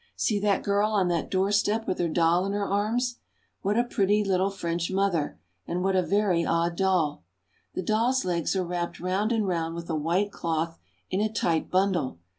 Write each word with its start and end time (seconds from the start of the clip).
See 0.15 0.39
that 0.39 0.63
girl 0.63 0.89
on 0.93 1.09
that 1.09 1.29
doorstep 1.29 1.87
with 1.87 1.99
her 1.99 2.07
doll 2.09 2.43
in 2.47 2.53
her 2.53 2.67
arms. 2.67 3.19
What 3.61 3.77
a 3.77 3.83
pretty 3.83 4.23
little 4.23 4.49
French 4.49 4.89
mother, 4.89 5.37
and 5.67 5.83
what 5.83 5.95
a 5.95 6.01
very 6.01 6.43
odd 6.43 6.75
doll! 6.75 7.23
The 7.75 7.83
doll's 7.83 8.25
legs 8.25 8.55
are 8.55 8.65
wrapped 8.65 8.99
round 8.99 9.31
and 9.31 9.47
round 9.47 9.75
with 9.75 9.91
a 9.91 9.95
white 9.95 10.31
cloth 10.31 10.79
in 11.11 11.21
a 11.21 11.31
tight 11.31 11.69
bundle. 11.69 12.17